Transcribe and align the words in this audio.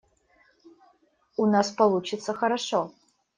У 1.37 1.45
нас 1.45 1.69
получится 1.69 2.33
хорошо. 2.33 2.89